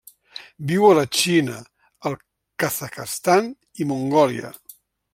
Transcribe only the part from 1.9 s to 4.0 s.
el Kazakhstan i